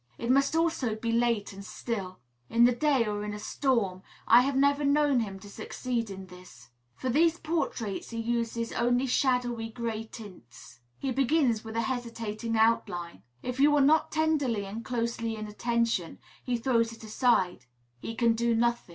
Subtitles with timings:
[0.17, 2.17] It must also be late and still.
[2.49, 6.25] In the day, or in a storm, I have never known him to succeed in
[6.25, 6.71] this.
[6.95, 10.79] For these portraits he uses only shadowy gray tints.
[10.97, 13.21] He begins with a hesitating outline.
[13.43, 17.67] If you are not tenderly and closely in attention, he throws it aside;
[17.99, 18.89] he can do nothing.